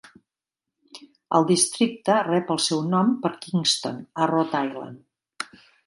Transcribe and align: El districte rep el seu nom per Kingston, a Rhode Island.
El 1.39 1.45
districte 1.51 2.17
rep 2.29 2.51
el 2.57 2.63
seu 2.71 2.83
nom 2.95 3.13
per 3.27 3.33
Kingston, 3.47 4.01
a 4.25 4.31
Rhode 4.33 4.67
Island. 4.71 5.59